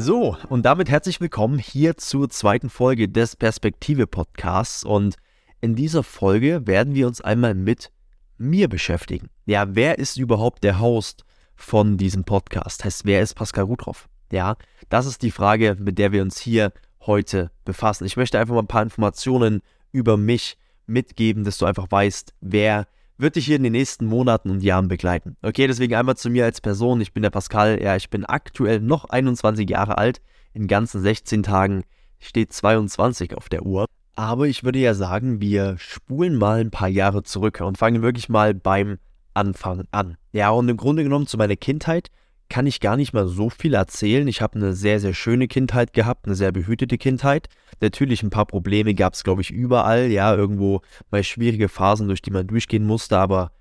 So, 0.00 0.36
und 0.48 0.64
damit 0.64 0.88
herzlich 0.88 1.20
willkommen 1.20 1.58
hier 1.58 1.96
zur 1.96 2.30
zweiten 2.30 2.70
Folge 2.70 3.08
des 3.08 3.34
Perspektive 3.34 4.06
Podcasts. 4.06 4.84
Und 4.84 5.16
in 5.60 5.74
dieser 5.74 6.04
Folge 6.04 6.68
werden 6.68 6.94
wir 6.94 7.08
uns 7.08 7.20
einmal 7.20 7.56
mit 7.56 7.90
mir 8.36 8.68
beschäftigen. 8.68 9.28
Ja, 9.44 9.74
wer 9.74 9.98
ist 9.98 10.16
überhaupt 10.16 10.62
der 10.62 10.78
Host 10.78 11.24
von 11.56 11.96
diesem 11.96 12.22
Podcast? 12.22 12.84
Heißt, 12.84 13.06
wer 13.06 13.22
ist 13.22 13.34
Pascal 13.34 13.64
Rutroff? 13.64 14.08
Ja, 14.30 14.54
das 14.88 15.06
ist 15.06 15.22
die 15.22 15.32
Frage, 15.32 15.76
mit 15.80 15.98
der 15.98 16.12
wir 16.12 16.22
uns 16.22 16.38
hier 16.38 16.72
heute 17.00 17.50
befassen. 17.64 18.04
Ich 18.04 18.16
möchte 18.16 18.38
einfach 18.38 18.54
mal 18.54 18.62
ein 18.62 18.68
paar 18.68 18.84
Informationen 18.84 19.62
über 19.90 20.16
mich 20.16 20.58
mitgeben, 20.86 21.42
dass 21.42 21.58
du 21.58 21.66
einfach 21.66 21.90
weißt, 21.90 22.34
wer 22.40 22.86
wird 23.18 23.36
dich 23.36 23.46
hier 23.46 23.56
in 23.56 23.62
den 23.64 23.72
nächsten 23.72 24.06
Monaten 24.06 24.50
und 24.50 24.62
Jahren 24.62 24.88
begleiten. 24.88 25.36
Okay, 25.42 25.66
deswegen 25.66 25.94
einmal 25.94 26.16
zu 26.16 26.30
mir 26.30 26.44
als 26.44 26.60
Person. 26.60 27.00
Ich 27.00 27.12
bin 27.12 27.22
der 27.22 27.30
Pascal. 27.30 27.82
Ja, 27.82 27.96
ich 27.96 28.10
bin 28.10 28.24
aktuell 28.24 28.80
noch 28.80 29.04
21 29.06 29.68
Jahre 29.68 29.98
alt. 29.98 30.20
In 30.54 30.66
ganzen 30.66 31.02
16 31.02 31.42
Tagen 31.42 31.84
steht 32.18 32.52
22 32.52 33.36
auf 33.36 33.48
der 33.48 33.64
Uhr. 33.64 33.86
Aber 34.14 34.46
ich 34.46 34.64
würde 34.64 34.78
ja 34.78 34.94
sagen, 34.94 35.40
wir 35.40 35.76
spulen 35.78 36.36
mal 36.36 36.60
ein 36.60 36.70
paar 36.70 36.88
Jahre 36.88 37.22
zurück 37.22 37.60
und 37.60 37.78
fangen 37.78 38.02
wirklich 38.02 38.28
mal 38.28 38.54
beim 38.54 38.98
Anfang 39.34 39.84
an. 39.92 40.16
Ja, 40.32 40.50
und 40.50 40.68
im 40.68 40.76
Grunde 40.76 41.04
genommen 41.04 41.26
zu 41.26 41.36
meiner 41.36 41.56
Kindheit 41.56 42.08
kann 42.48 42.66
ich 42.66 42.80
gar 42.80 42.96
nicht 42.96 43.12
mal 43.12 43.26
so 43.26 43.50
viel 43.50 43.74
erzählen. 43.74 44.26
Ich 44.26 44.40
habe 44.40 44.56
eine 44.56 44.72
sehr, 44.72 45.00
sehr 45.00 45.14
schöne 45.14 45.48
Kindheit 45.48 45.92
gehabt, 45.92 46.26
eine 46.26 46.34
sehr 46.34 46.52
behütete 46.52 46.96
Kindheit. 46.96 47.48
Natürlich 47.80 48.22
ein 48.22 48.30
paar 48.30 48.46
Probleme 48.46 48.94
gab 48.94 49.14
es, 49.14 49.24
glaube 49.24 49.42
ich, 49.42 49.50
überall. 49.50 50.06
Ja, 50.06 50.34
irgendwo 50.34 50.80
mal 51.10 51.22
schwierige 51.22 51.68
Phasen, 51.68 52.08
durch 52.08 52.22
die 52.22 52.30
man 52.30 52.46
durchgehen 52.46 52.86
musste, 52.86 53.18
aber 53.18 53.52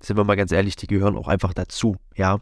sind 0.00 0.16
wir 0.16 0.24
mal 0.24 0.36
ganz 0.36 0.50
ehrlich, 0.50 0.76
die 0.76 0.88
gehören 0.88 1.16
auch 1.16 1.28
einfach 1.28 1.54
dazu. 1.54 1.96
Ja. 2.16 2.40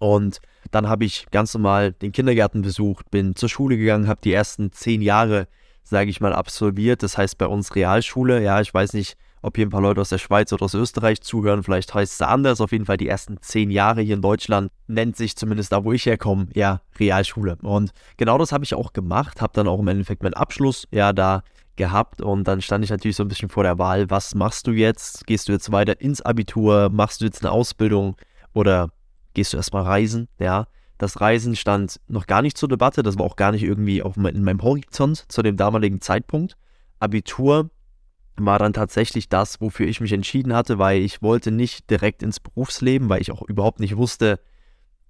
Und 0.00 0.40
dann 0.70 0.88
habe 0.88 1.04
ich 1.04 1.26
ganz 1.30 1.54
normal 1.54 1.92
den 1.92 2.10
Kindergarten 2.10 2.62
besucht, 2.62 3.10
bin 3.10 3.36
zur 3.36 3.48
Schule 3.48 3.76
gegangen, 3.76 4.08
habe 4.08 4.20
die 4.24 4.32
ersten 4.32 4.72
zehn 4.72 5.02
Jahre, 5.02 5.46
sage 5.84 6.10
ich 6.10 6.20
mal, 6.20 6.32
absolviert. 6.32 7.02
Das 7.02 7.16
heißt 7.18 7.38
bei 7.38 7.46
uns 7.46 7.76
Realschule. 7.76 8.42
Ja, 8.42 8.60
ich 8.60 8.72
weiß 8.72 8.94
nicht, 8.94 9.16
ob 9.42 9.56
hier 9.56 9.66
ein 9.66 9.70
paar 9.70 9.80
Leute 9.80 10.00
aus 10.00 10.10
der 10.10 10.18
Schweiz 10.18 10.52
oder 10.52 10.64
aus 10.64 10.74
Österreich 10.74 11.20
zuhören. 11.22 11.62
Vielleicht 11.62 11.94
heißt 11.94 12.14
es 12.14 12.22
anders. 12.22 12.60
Auf 12.60 12.72
jeden 12.72 12.86
Fall 12.86 12.96
die 12.96 13.08
ersten 13.08 13.40
zehn 13.40 13.70
Jahre 13.70 14.02
hier 14.02 14.14
in 14.14 14.22
Deutschland 14.22 14.70
nennt 14.86 15.16
sich 15.16 15.36
zumindest 15.36 15.72
da, 15.72 15.84
wo 15.84 15.92
ich 15.92 16.06
herkomme, 16.06 16.48
ja, 16.54 16.80
Realschule. 16.98 17.56
Und 17.62 17.92
genau 18.16 18.38
das 18.38 18.52
habe 18.52 18.64
ich 18.64 18.74
auch 18.74 18.92
gemacht. 18.92 19.40
Habe 19.40 19.52
dann 19.54 19.68
auch 19.68 19.80
im 19.80 19.88
Endeffekt 19.88 20.22
meinen 20.22 20.34
Abschluss 20.34 20.86
ja 20.90 21.12
da 21.12 21.42
gehabt 21.76 22.20
und 22.20 22.44
dann 22.46 22.60
stand 22.60 22.84
ich 22.84 22.90
natürlich 22.90 23.16
so 23.16 23.24
ein 23.24 23.28
bisschen 23.28 23.48
vor 23.48 23.62
der 23.62 23.78
Wahl, 23.78 24.10
was 24.10 24.34
machst 24.34 24.66
du 24.66 24.72
jetzt? 24.72 25.26
Gehst 25.26 25.48
du 25.48 25.52
jetzt 25.52 25.72
weiter 25.72 25.98
ins 26.00 26.20
Abitur? 26.20 26.90
Machst 26.92 27.20
du 27.20 27.24
jetzt 27.24 27.42
eine 27.42 27.52
Ausbildung 27.52 28.16
oder 28.52 28.90
gehst 29.32 29.54
du 29.54 29.56
erstmal 29.56 29.84
reisen? 29.84 30.28
Ja, 30.38 30.66
das 30.98 31.22
Reisen 31.22 31.56
stand 31.56 31.98
noch 32.06 32.26
gar 32.26 32.42
nicht 32.42 32.58
zur 32.58 32.68
Debatte, 32.68 33.02
das 33.02 33.18
war 33.18 33.24
auch 33.24 33.36
gar 33.36 33.52
nicht 33.52 33.62
irgendwie 33.62 34.02
auf 34.02 34.18
in 34.18 34.44
meinem 34.44 34.62
Horizont 34.62 35.24
zu 35.32 35.40
dem 35.40 35.56
damaligen 35.56 36.02
Zeitpunkt. 36.02 36.58
Abitur 36.98 37.70
war 38.36 38.58
dann 38.58 38.72
tatsächlich 38.72 39.28
das, 39.28 39.60
wofür 39.60 39.86
ich 39.86 40.00
mich 40.00 40.12
entschieden 40.12 40.54
hatte, 40.54 40.78
weil 40.78 41.02
ich 41.02 41.22
wollte 41.22 41.50
nicht 41.50 41.90
direkt 41.90 42.22
ins 42.22 42.40
Berufsleben, 42.40 43.08
weil 43.08 43.20
ich 43.20 43.32
auch 43.32 43.42
überhaupt 43.42 43.80
nicht 43.80 43.96
wusste, 43.96 44.40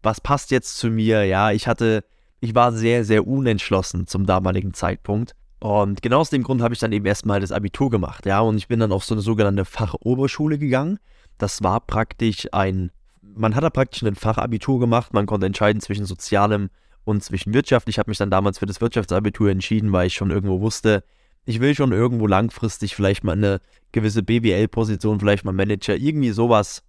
was 0.02 0.20
passt 0.20 0.50
jetzt 0.50 0.78
zu 0.78 0.88
mir. 0.90 1.24
Ja, 1.24 1.52
ich 1.52 1.66
hatte, 1.66 2.04
ich 2.40 2.54
war 2.54 2.72
sehr, 2.72 3.04
sehr 3.04 3.27
unentschlossen 3.27 4.06
zum 4.06 4.27
damaligen 4.27 4.74
Zeitpunkt. 4.74 5.34
Und 5.60 6.00
genau 6.00 6.20
aus 6.20 6.30
dem 6.30 6.42
Grund 6.42 6.62
habe 6.62 6.72
ich 6.72 6.80
dann 6.80 6.92
eben 6.92 7.04
erstmal 7.04 7.40
das 7.40 7.52
Abitur 7.52 7.90
gemacht, 7.90 8.24
ja, 8.24 8.40
und 8.40 8.56
ich 8.56 8.66
bin 8.66 8.80
dann 8.80 8.92
auf 8.92 9.04
so 9.04 9.14
eine 9.14 9.20
sogenannte 9.20 9.66
Fachoberschule 9.66 10.56
gegangen. 10.58 10.98
Das 11.36 11.62
war 11.62 11.80
praktisch 11.80 12.48
ein, 12.52 12.90
man 13.20 13.55
hat 13.55 13.62
da 13.62 13.68
praktisch 13.68 14.02
ein 14.02 14.14
Fachabitur 14.14 14.80
gemacht, 14.80 15.12
man 15.12 15.27
konnte 15.27 15.46
entscheiden 15.46 15.82
zwischen 15.82 16.06
Sozialem 16.06 16.70
und 17.05 17.22
zwischen 17.22 17.52
Wirtschaft. 17.52 17.90
Ich 17.90 17.98
habe 17.98 18.10
mich 18.10 18.16
dann 18.16 18.30
damals 18.30 18.58
für 18.58 18.66
das 18.66 18.80
Wirtschaftsabitur 18.80 19.50
entschieden, 19.50 19.92
weil 19.92 20.06
ich 20.06 20.14
schon 20.14 20.30
irgendwo 20.30 20.62
wusste, 20.62 21.05
ich 21.45 21.61
will 21.61 21.74
schon 21.74 21.92
irgendwo 21.92 22.27
langfristig 22.27 22.95
vielleicht 22.95 23.24
mal 23.24 23.33
eine 23.33 23.61
gewisse 23.92 24.23
BWL-Position, 24.23 25.20
vielleicht 25.20 25.45
mal 25.45 25.52
Manager, 25.52 25.96
irgendwie 25.96 26.30
sowas 26.30 26.83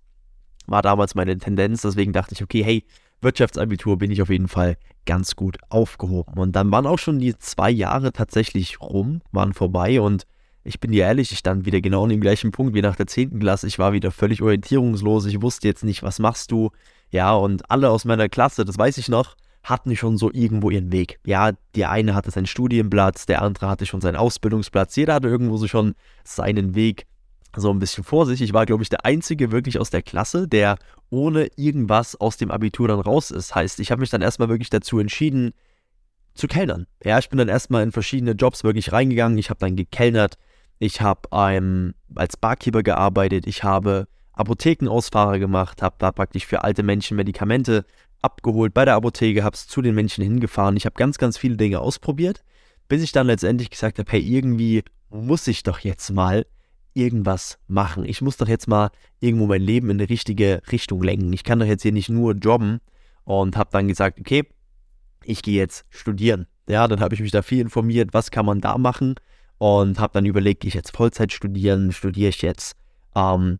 war 0.68 0.82
damals 0.82 1.16
meine 1.16 1.38
Tendenz. 1.38 1.82
Deswegen 1.82 2.14
dachte 2.14 2.34
ich, 2.34 2.44
okay, 2.44 2.64
hey, 2.64 2.86
Wirtschaftsabitur 3.22 3.98
bin 3.98 4.12
ich 4.12 4.22
auf 4.22 4.30
jeden 4.30 4.48
Fall 4.48 4.78
ganz 5.06 5.36
gut 5.36 5.58
aufgehoben. 5.70 6.38
Und 6.38 6.56
dann 6.56 6.72
waren 6.72 6.88
auch 6.88 7.00
schon 7.00 7.20
die 7.20 7.38
zwei 7.38 7.70
Jahre 7.70 8.12
tatsächlich 8.12 8.82
rum, 8.82 9.22
waren 9.32 9.54
vorbei 9.54 10.02
und 10.02 10.26
ich 10.64 10.80
bin 10.80 10.92
dir 10.92 11.06
ehrlich, 11.06 11.32
ich 11.32 11.40
stand 11.40 11.66
wieder 11.66 11.82
genau 11.82 12.04
an 12.04 12.10
dem 12.10 12.22
gleichen 12.22 12.52
Punkt 12.52 12.76
wie 12.76 12.84
nach 12.84 12.96
der 12.96 13.08
10. 13.08 13.40
Klasse. 13.40 13.66
Ich 13.66 13.80
war 13.80 13.94
wieder 13.94 14.12
völlig 14.12 14.44
orientierungslos. 14.44 15.26
Ich 15.26 15.42
wusste 15.42 15.68
jetzt 15.68 15.84
nicht, 15.84 16.04
was 16.04 16.20
machst 16.20 16.52
du. 16.52 16.70
Ja, 17.10 17.34
und 17.34 17.70
alle 17.72 17.90
aus 17.90 18.06
meiner 18.06 18.30
Klasse, 18.30 18.64
das 18.64 18.78
weiß 18.78 19.00
ich 19.00 19.10
noch, 19.10 19.36
hatten 19.64 19.96
schon 19.96 20.18
so 20.18 20.32
irgendwo 20.32 20.70
ihren 20.70 20.92
Weg. 20.92 21.20
Ja, 21.26 21.52
der 21.76 21.92
eine 21.92 22.16
hatte 22.16 22.32
seinen 22.32 22.48
Studienplatz, 22.48 23.26
der 23.26 23.42
andere 23.42 23.70
hatte 23.70 23.86
schon 23.86 24.02
seinen 24.02 24.16
Ausbildungsplatz, 24.16 24.96
jeder 24.96 25.16
hatte 25.16 25.28
irgendwo 25.28 25.58
so 25.58 25.68
schon 25.68 25.94
seinen 26.24 26.76
Weg 26.76 27.06
so 27.56 27.70
ein 27.70 27.80
bisschen 27.80 28.04
vor 28.04 28.26
sich. 28.26 28.42
Ich 28.42 28.54
war, 28.54 28.66
glaube 28.66 28.84
ich, 28.84 28.90
der 28.90 29.06
Einzige 29.06 29.52
wirklich 29.52 29.78
aus 29.80 29.90
der 29.90 30.02
Klasse, 30.02 30.48
der 30.48 30.78
ohne 31.10 31.50
irgendwas 31.58 32.16
aus 32.16 32.38
dem 32.38 32.50
Abitur 32.50 32.88
dann 32.88 33.02
raus 33.02 33.30
ist. 33.30 33.54
Heißt, 33.54 33.80
ich 33.80 33.92
habe 33.92 34.00
mich 34.00 34.10
dann 34.10 34.22
erstmal 34.22 34.50
wirklich 34.50 34.70
dazu 34.70 35.00
entschieden, 35.00 35.52
zu 36.34 36.48
kellnern. 36.48 36.88
Ja, 37.04 37.20
ich 37.20 37.30
bin 37.30 37.38
dann 37.38 37.50
erstmal 37.50 37.84
in 37.84 37.92
verschiedene 37.92 38.32
Jobs 38.32 38.64
wirklich 38.64 38.94
reingegangen. 38.94 39.38
Ich 39.38 39.50
habe 39.50 39.60
dann 39.60 39.76
gekellnert. 39.76 40.38
Ich 40.80 41.02
habe 41.02 41.22
ähm, 41.34 41.94
als 42.16 42.38
Barkeeper 42.38 42.84
gearbeitet. 42.84 43.46
Ich 43.48 43.64
habe 43.64 44.08
Apothekenausfahrer 44.34 45.40
gemacht, 45.40 45.82
habe 45.82 45.96
da 46.00 46.12
praktisch 46.12 46.46
für 46.46 46.64
alte 46.64 46.84
Menschen 46.84 47.18
Medikamente 47.18 47.86
abgeholt 48.22 48.74
bei 48.74 48.86
der 48.86 48.96
Apotheke, 48.96 49.44
habe 49.44 49.56
es 49.56 49.68
zu 49.68 49.82
den 49.82 49.96
Menschen 49.96 50.24
hingefahren. 50.24 50.78
Ich 50.78 50.86
habe 50.86 50.96
ganz, 50.96 51.18
ganz 51.18 51.38
viele 51.38 51.58
Dinge 51.58 51.80
ausprobiert, 51.80 52.44
bis 52.88 53.02
ich 53.02 53.12
dann 53.12 53.28
letztendlich 53.28 53.70
gesagt 53.70 54.00
habe, 54.00 54.12
hey, 54.12 54.22
irgendwie 54.22 54.84
muss 55.10 55.48
ich 55.48 55.64
doch 55.64 55.80
jetzt 55.80 56.12
mal 56.12 56.46
irgendwas 56.94 57.58
machen. 57.68 58.06
Ich 58.06 58.22
muss 58.22 58.38
doch 58.38 58.48
jetzt 58.48 58.68
mal 58.68 58.92
irgendwo 59.20 59.48
mein 59.48 59.62
Leben 59.62 59.90
in 59.90 59.98
die 59.98 60.06
richtige 60.06 60.62
Richtung 60.72 61.02
lenken. 61.02 61.32
Ich 61.34 61.44
kann 61.44 61.60
doch 61.60 61.66
jetzt 61.66 61.84
hier 61.84 61.94
nicht 61.94 62.10
nur 62.10 62.34
jobben 62.34 62.80
und 63.24 63.58
habe 63.58 63.70
dann 63.72 63.88
gesagt, 63.88 64.20
okay, 64.20 64.46
ich 65.24 65.42
gehe 65.42 65.58
jetzt 65.58 65.86
studieren. 65.90 66.48
Ja, 66.68 66.88
dann 66.88 67.00
habe 67.00 67.16
ich 67.16 67.22
mich 67.22 67.32
da 67.32 67.42
viel 67.42 67.62
informiert, 67.62 68.14
was 68.14 68.32
kann 68.32 68.46
man 68.46 68.62
da 68.62 68.78
machen 68.78 69.16
und 69.58 70.00
habe 70.00 70.14
dann 70.14 70.26
überlegt, 70.26 70.62
gehe 70.62 70.70
ich 70.70 70.74
jetzt 70.74 70.96
Vollzeit 70.96 71.32
studieren, 71.32 71.92
studiere 71.92 72.30
ich 72.30 72.42
jetzt 72.42 72.76
ähm, 73.16 73.60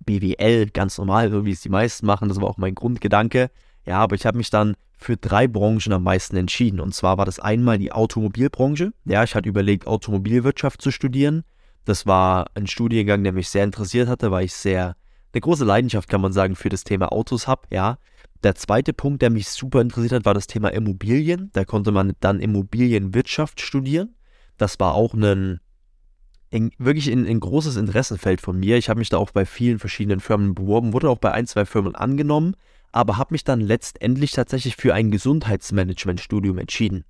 BWL 0.00 0.66
ganz 0.70 0.98
normal, 0.98 1.30
so 1.30 1.44
wie 1.44 1.52
es 1.52 1.62
die 1.62 1.68
meisten 1.68 2.06
machen. 2.06 2.28
Das 2.28 2.40
war 2.40 2.48
auch 2.48 2.56
mein 2.56 2.74
Grundgedanke. 2.74 3.50
Ja, 3.88 4.00
aber 4.00 4.16
ich 4.16 4.26
habe 4.26 4.36
mich 4.36 4.50
dann 4.50 4.76
für 4.98 5.16
drei 5.16 5.48
Branchen 5.48 5.92
am 5.92 6.02
meisten 6.02 6.36
entschieden. 6.36 6.78
Und 6.78 6.94
zwar 6.94 7.16
war 7.16 7.24
das 7.24 7.40
einmal 7.40 7.78
die 7.78 7.90
Automobilbranche. 7.90 8.92
Ja, 9.06 9.24
ich 9.24 9.34
hatte 9.34 9.48
überlegt, 9.48 9.86
Automobilwirtschaft 9.86 10.82
zu 10.82 10.90
studieren. 10.90 11.44
Das 11.86 12.04
war 12.04 12.50
ein 12.54 12.66
Studiengang, 12.66 13.24
der 13.24 13.32
mich 13.32 13.48
sehr 13.48 13.64
interessiert 13.64 14.08
hatte, 14.08 14.30
weil 14.30 14.44
ich 14.44 14.52
sehr 14.52 14.94
eine 15.32 15.40
große 15.40 15.64
Leidenschaft, 15.64 16.08
kann 16.08 16.20
man 16.20 16.32
sagen, 16.32 16.54
für 16.54 16.68
das 16.68 16.84
Thema 16.84 17.12
Autos 17.12 17.46
habe. 17.46 17.62
Ja. 17.70 17.98
Der 18.42 18.54
zweite 18.56 18.92
Punkt, 18.92 19.22
der 19.22 19.30
mich 19.30 19.48
super 19.48 19.80
interessiert 19.80 20.12
hat, 20.12 20.24
war 20.26 20.34
das 20.34 20.46
Thema 20.46 20.68
Immobilien. 20.68 21.48
Da 21.54 21.64
konnte 21.64 21.90
man 21.90 22.12
dann 22.20 22.40
Immobilienwirtschaft 22.40 23.60
studieren. 23.60 24.16
Das 24.58 24.78
war 24.78 24.94
auch 24.94 25.14
ein, 25.14 25.60
ein 26.52 26.70
wirklich 26.78 27.10
ein, 27.10 27.26
ein 27.26 27.40
großes 27.40 27.76
Interessenfeld 27.76 28.40
von 28.40 28.58
mir. 28.58 28.76
Ich 28.76 28.88
habe 28.88 28.98
mich 28.98 29.08
da 29.08 29.18
auch 29.18 29.30
bei 29.30 29.44
vielen 29.44 29.78
verschiedenen 29.78 30.20
Firmen 30.20 30.54
beworben, 30.54 30.92
wurde 30.92 31.10
auch 31.10 31.18
bei 31.18 31.32
ein, 31.32 31.46
zwei 31.46 31.64
Firmen 31.64 31.94
angenommen 31.94 32.54
aber 32.92 33.18
habe 33.18 33.34
mich 33.34 33.44
dann 33.44 33.60
letztendlich 33.60 34.32
tatsächlich 34.32 34.76
für 34.76 34.94
ein 34.94 35.10
Gesundheitsmanagementstudium 35.10 36.58
entschieden. 36.58 37.04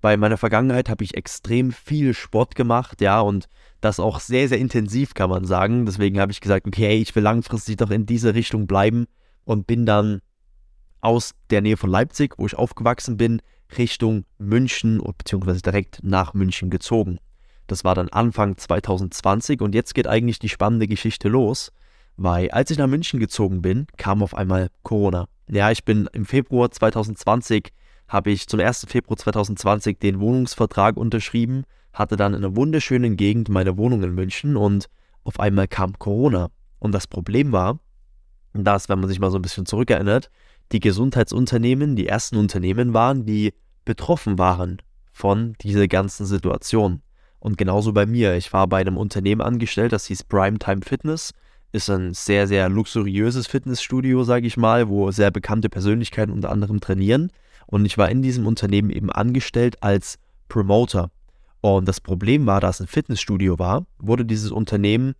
Weil 0.00 0.14
in 0.14 0.20
meiner 0.20 0.38
Vergangenheit 0.38 0.88
habe 0.88 1.04
ich 1.04 1.14
extrem 1.14 1.72
viel 1.72 2.14
Sport 2.14 2.54
gemacht, 2.54 3.00
ja, 3.00 3.20
und 3.20 3.48
das 3.80 4.00
auch 4.00 4.18
sehr, 4.18 4.48
sehr 4.48 4.58
intensiv, 4.58 5.14
kann 5.14 5.30
man 5.30 5.44
sagen. 5.44 5.84
Deswegen 5.86 6.20
habe 6.20 6.32
ich 6.32 6.40
gesagt, 6.40 6.66
okay, 6.66 6.96
ich 6.96 7.14
will 7.14 7.22
langfristig 7.22 7.76
doch 7.76 7.90
in 7.90 8.06
diese 8.06 8.34
Richtung 8.34 8.66
bleiben 8.66 9.06
und 9.44 9.66
bin 9.66 9.86
dann 9.86 10.20
aus 11.02 11.34
der 11.50 11.60
Nähe 11.60 11.76
von 11.76 11.90
Leipzig, 11.90 12.34
wo 12.38 12.46
ich 12.46 12.56
aufgewachsen 12.56 13.16
bin, 13.16 13.40
Richtung 13.76 14.24
München 14.38 15.00
beziehungsweise 15.18 15.62
direkt 15.62 16.00
nach 16.02 16.34
München 16.34 16.70
gezogen. 16.70 17.18
Das 17.70 17.84
war 17.84 17.94
dann 17.94 18.08
Anfang 18.08 18.56
2020 18.56 19.60
und 19.60 19.76
jetzt 19.76 19.94
geht 19.94 20.08
eigentlich 20.08 20.40
die 20.40 20.48
spannende 20.48 20.88
Geschichte 20.88 21.28
los. 21.28 21.70
Weil 22.16 22.50
als 22.50 22.72
ich 22.72 22.78
nach 22.78 22.88
München 22.88 23.20
gezogen 23.20 23.62
bin, 23.62 23.86
kam 23.96 24.24
auf 24.24 24.34
einmal 24.34 24.70
Corona. 24.82 25.26
Ja, 25.48 25.70
ich 25.70 25.84
bin 25.84 26.08
im 26.12 26.26
Februar 26.26 26.72
2020, 26.72 27.68
habe 28.08 28.32
ich 28.32 28.48
zum 28.48 28.58
1. 28.58 28.86
Februar 28.88 29.16
2020 29.16 30.00
den 30.00 30.18
Wohnungsvertrag 30.18 30.96
unterschrieben, 30.96 31.62
hatte 31.92 32.16
dann 32.16 32.34
in 32.34 32.44
einer 32.44 32.56
wunderschönen 32.56 33.16
Gegend 33.16 33.48
meine 33.48 33.76
Wohnung 33.76 34.02
in 34.02 34.16
München 34.16 34.56
und 34.56 34.86
auf 35.22 35.38
einmal 35.38 35.68
kam 35.68 35.96
Corona. 35.96 36.50
Und 36.80 36.90
das 36.92 37.06
Problem 37.06 37.52
war, 37.52 37.78
dass, 38.52 38.88
wenn 38.88 38.98
man 38.98 39.08
sich 39.08 39.20
mal 39.20 39.30
so 39.30 39.38
ein 39.38 39.42
bisschen 39.42 39.64
zurückerinnert, 39.64 40.28
die 40.72 40.80
Gesundheitsunternehmen 40.80 41.94
die 41.94 42.08
ersten 42.08 42.36
Unternehmen 42.36 42.94
waren, 42.94 43.26
die 43.26 43.54
betroffen 43.84 44.38
waren 44.40 44.82
von 45.12 45.54
dieser 45.60 45.86
ganzen 45.86 46.26
Situation. 46.26 47.00
Und 47.40 47.58
genauso 47.58 47.92
bei 47.92 48.06
mir. 48.06 48.36
Ich 48.36 48.52
war 48.52 48.66
bei 48.68 48.80
einem 48.80 48.96
Unternehmen 48.96 49.40
angestellt, 49.40 49.92
das 49.92 50.06
hieß 50.06 50.24
Primetime 50.24 50.82
Fitness 50.82 51.32
ist 51.72 51.88
ein 51.88 52.14
sehr, 52.14 52.46
sehr 52.46 52.68
luxuriöses 52.68 53.46
Fitnessstudio, 53.46 54.24
sage 54.24 54.46
ich 54.46 54.56
mal, 54.56 54.88
wo 54.88 55.10
sehr 55.10 55.30
bekannte 55.30 55.68
Persönlichkeiten 55.68 56.32
unter 56.32 56.50
anderem 56.50 56.80
trainieren. 56.80 57.30
Und 57.66 57.84
ich 57.84 57.96
war 57.96 58.08
in 58.10 58.22
diesem 58.22 58.46
Unternehmen 58.46 58.90
eben 58.90 59.10
angestellt 59.10 59.82
als 59.82 60.18
Promoter. 60.48 61.10
Und 61.60 61.86
das 61.86 62.00
Problem 62.00 62.46
war, 62.46 62.60
dass 62.60 62.80
ein 62.80 62.88
Fitnessstudio 62.88 63.58
war, 63.58 63.86
wurde 63.98 64.24
dieses 64.24 64.50
Unternehmen 64.50 65.14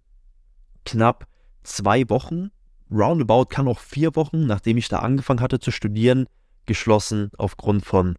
knapp 0.85 1.27
zwei 1.63 2.09
Wochen, 2.09 2.51
roundabout 2.91 3.47
kann 3.47 3.69
auch 3.69 3.79
vier 3.79 4.17
Wochen, 4.17 4.47
nachdem 4.47 4.79
ich 4.79 4.89
da 4.89 5.01
angefangen 5.01 5.41
hatte 5.41 5.61
zu 5.61 5.71
studieren, 5.71 6.27
geschlossen 6.67 7.31
aufgrund 7.39 7.85
von 7.85 8.17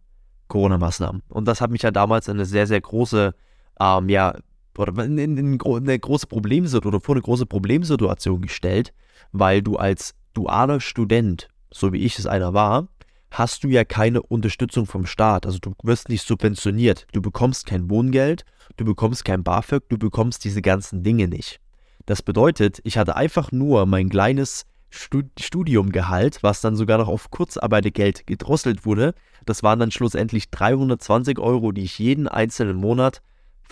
Corona-Maßnahmen. 0.48 1.22
Und 1.28 1.46
das 1.46 1.60
hat 1.60 1.70
mich 1.70 1.82
ja 1.82 1.90
damals 1.90 2.28
in 2.28 2.34
eine 2.34 2.46
sehr, 2.46 2.66
sehr 2.66 2.80
große, 2.80 3.34
ähm, 3.80 4.08
ja, 4.08 4.34
oder 4.78 5.04
in, 5.04 5.18
in, 5.18 5.36
in 5.36 5.60
eine 5.60 5.98
große 5.98 6.26
Problemsituation 6.26 6.94
oder 6.94 7.00
vor 7.00 7.14
eine 7.14 7.22
große 7.22 7.46
Problemsituation 7.46 8.40
gestellt, 8.40 8.92
weil 9.32 9.62
du 9.62 9.76
als 9.76 10.14
dualer 10.34 10.80
Student, 10.80 11.48
so 11.70 11.92
wie 11.92 11.98
ich 11.98 12.18
es 12.18 12.26
einer 12.26 12.54
war, 12.54 12.88
hast 13.30 13.64
du 13.64 13.68
ja 13.68 13.84
keine 13.84 14.22
Unterstützung 14.22 14.86
vom 14.86 15.06
Staat. 15.06 15.46
Also 15.46 15.58
du 15.58 15.74
wirst 15.82 16.08
nicht 16.08 16.26
subventioniert. 16.26 17.06
Du 17.12 17.22
bekommst 17.22 17.66
kein 17.66 17.90
Wohngeld, 17.90 18.44
du 18.76 18.84
bekommst 18.84 19.24
kein 19.24 19.42
BAföG, 19.42 19.88
du 19.88 19.98
bekommst 19.98 20.44
diese 20.44 20.62
ganzen 20.62 21.02
Dinge 21.02 21.28
nicht. 21.28 21.58
Das 22.06 22.22
bedeutet, 22.22 22.80
ich 22.84 22.98
hatte 22.98 23.16
einfach 23.16 23.52
nur 23.52 23.86
mein 23.86 24.08
kleines 24.08 24.66
Studiumgehalt, 24.90 26.42
was 26.42 26.60
dann 26.60 26.76
sogar 26.76 26.98
noch 26.98 27.08
auf 27.08 27.30
Kurzarbeitergeld 27.30 28.26
gedrosselt 28.26 28.84
wurde. 28.84 29.14
Das 29.46 29.62
waren 29.62 29.78
dann 29.78 29.90
schlussendlich 29.90 30.50
320 30.50 31.38
Euro, 31.38 31.72
die 31.72 31.84
ich 31.84 31.98
jeden 31.98 32.28
einzelnen 32.28 32.76
Monat 32.76 33.22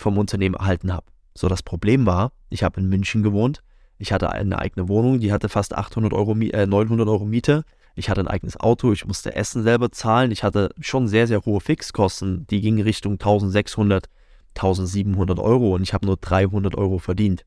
vom 0.01 0.19
Unternehmen 0.19 0.57
erhalten 0.57 0.93
habe. 0.93 1.07
So, 1.35 1.49
das 1.49 1.63
Problem 1.63 2.07
war, 2.07 2.33
ich 2.49 2.63
habe 2.63 2.81
in 2.81 2.89
München 2.89 3.23
gewohnt, 3.23 3.63
ich 3.99 4.13
hatte 4.13 4.31
eine 4.31 4.59
eigene 4.59 4.89
Wohnung, 4.89 5.21
die 5.21 5.31
hatte 5.31 5.51
fast 5.51 5.77
800 5.77 6.15
Euro, 6.15 6.35
äh, 6.35 6.67
900 6.67 7.07
Euro 7.07 7.27
Miete. 7.27 7.65
Ich 7.95 8.09
hatte 8.09 8.23
ein 8.23 8.29
eigenes 8.29 8.59
Auto, 8.59 8.93
ich 8.93 9.07
musste 9.07 9.37
Essen 9.37 9.63
selber 9.63 9.93
zahlen. 9.93 10.31
Ich 10.31 10.43
hatte 10.43 10.71
schon 10.81 11.07
sehr, 11.07 11.27
sehr 11.27 11.45
hohe 11.45 11.61
Fixkosten. 11.61 12.47
Die 12.49 12.63
gingen 12.63 12.83
Richtung 12.83 13.15
1600, 13.15 14.09
1700 14.55 15.39
Euro 15.39 15.75
und 15.75 15.83
ich 15.83 15.93
habe 15.93 16.07
nur 16.07 16.17
300 16.17 16.77
Euro 16.77 16.99
verdient. 16.99 17.45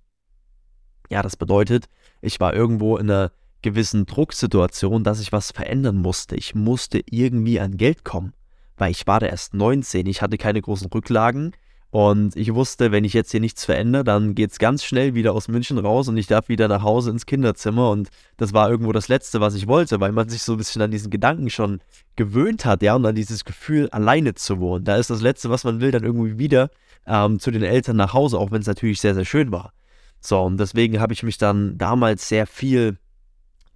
Ja, 1.09 1.23
das 1.23 1.37
bedeutet, 1.37 1.85
ich 2.21 2.39
war 2.39 2.53
irgendwo 2.53 2.97
in 2.97 3.09
einer 3.09 3.31
gewissen 3.63 4.05
Drucksituation, 4.05 5.03
dass 5.03 5.21
ich 5.21 5.31
was 5.31 5.51
verändern 5.51 5.97
musste. 5.97 6.35
Ich 6.35 6.53
musste 6.53 7.01
irgendwie 7.09 7.59
an 7.59 7.77
Geld 7.77 8.05
kommen, 8.05 8.33
weil 8.77 8.91
ich 8.91 9.07
war 9.07 9.19
da 9.19 9.25
erst 9.25 9.55
19, 9.55 10.05
ich 10.05 10.21
hatte 10.21 10.37
keine 10.37 10.61
großen 10.61 10.87
Rücklagen 10.93 11.53
und 11.93 12.35
ich 12.35 12.55
wusste, 12.55 12.91
wenn 12.91 13.03
ich 13.03 13.13
jetzt 13.13 13.29
hier 13.29 13.39
nichts 13.39 13.65
verändere, 13.65 14.03
dann 14.03 14.33
geht 14.33 14.49
es 14.49 14.57
ganz 14.57 14.83
schnell 14.83 15.13
wieder 15.13 15.33
aus 15.33 15.47
München 15.47 15.77
raus 15.77 16.07
und 16.07 16.17
ich 16.17 16.25
darf 16.25 16.49
wieder 16.49 16.67
nach 16.67 16.81
Hause 16.81 17.11
ins 17.11 17.27
Kinderzimmer 17.27 17.91
und 17.91 18.09
das 18.35 18.51
war 18.51 18.67
irgendwo 18.67 18.91
das 18.93 19.09
Letzte, 19.09 19.41
was 19.41 19.53
ich 19.53 19.67
wollte, 19.67 19.99
weil 19.99 20.11
man 20.11 20.27
sich 20.27 20.41
so 20.41 20.53
ein 20.53 20.57
bisschen 20.57 20.81
an 20.81 20.89
diesen 20.89 21.11
Gedanken 21.11 21.51
schon 21.51 21.81
gewöhnt 22.15 22.65
hat, 22.65 22.81
ja, 22.81 22.95
und 22.95 23.05
an 23.05 23.13
dieses 23.13 23.45
Gefühl, 23.45 23.91
alleine 23.91 24.33
zu 24.33 24.59
wohnen. 24.59 24.85
Da 24.85 24.95
ist 24.95 25.11
das 25.11 25.21
Letzte, 25.21 25.51
was 25.51 25.65
man 25.65 25.81
will, 25.81 25.91
dann 25.91 26.03
irgendwie 26.03 26.39
wieder 26.39 26.71
ähm, 27.05 27.37
zu 27.37 27.51
den 27.51 27.61
Eltern 27.61 27.97
nach 27.97 28.15
Hause, 28.15 28.39
auch 28.39 28.49
wenn 28.49 28.61
es 28.61 28.67
natürlich 28.67 28.99
sehr, 28.99 29.13
sehr 29.13 29.25
schön 29.25 29.51
war. 29.51 29.71
So, 30.19 30.41
und 30.41 30.59
deswegen 30.59 30.99
habe 30.99 31.13
ich 31.13 31.21
mich 31.21 31.37
dann 31.37 31.77
damals 31.77 32.27
sehr 32.27 32.47
viel 32.47 32.97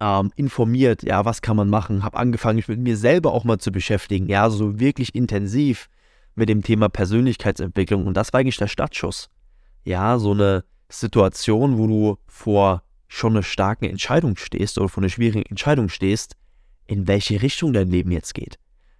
ähm, 0.00 0.32
informiert, 0.34 1.04
ja, 1.04 1.24
was 1.24 1.40
kann 1.40 1.56
man 1.56 1.70
machen, 1.70 2.02
habe 2.02 2.16
angefangen, 2.16 2.56
mich 2.56 2.66
mit 2.66 2.80
mir 2.80 2.96
selber 2.96 3.32
auch 3.32 3.44
mal 3.44 3.58
zu 3.58 3.70
beschäftigen, 3.70 4.26
ja, 4.26 4.50
so 4.50 4.80
wirklich 4.80 5.14
intensiv 5.14 5.88
mit 6.38 6.48
dem 6.48 6.62
Thema 6.62 6.88
Persönlichkeitsentwicklung 6.88 8.06
und 8.06 8.14
das 8.14 8.32
war 8.32 8.40
eigentlich 8.40 8.56
der 8.56 8.68
Startschuss. 8.68 9.28
Ja, 9.84 10.18
so 10.18 10.32
eine 10.32 10.64
Situation, 10.88 11.78
wo 11.78 11.86
du 11.86 12.18
vor 12.26 12.82
schon 13.08 13.32
einer 13.32 13.42
starken 13.42 13.84
Entscheidung 13.84 14.36
stehst 14.36 14.78
oder 14.78 14.88
vor 14.88 15.02
einer 15.02 15.10
schwierigen 15.10 15.44
Entscheidung 15.46 15.88
stehst, 15.88 16.36
in 16.86 17.06
welche 17.06 17.42
Richtung 17.42 17.72
dein 17.72 17.88
Leben 17.88 18.10
jetzt 18.10 18.34
geht. 18.34 18.58